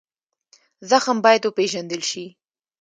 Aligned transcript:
زخم 0.89 1.17
باید 1.25 1.43
وپېژندل 1.45 2.01
شي. 2.09 2.25